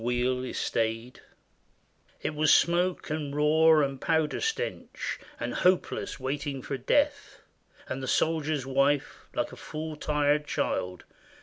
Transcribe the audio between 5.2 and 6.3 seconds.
And hopeless